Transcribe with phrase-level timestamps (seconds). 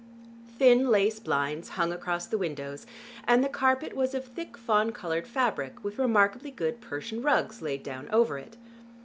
[0.57, 2.87] Thin lace blinds hung across the windows,
[3.27, 7.83] and the carpet was of thick fawn colored fabric with remarkably good Persian rugs laid
[7.83, 8.57] down over it.